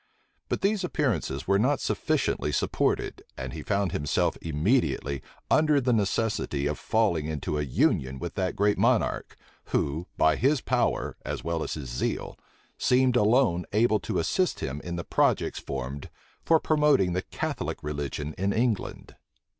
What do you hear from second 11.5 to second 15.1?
as his zeal, seemed alone able to assist him in the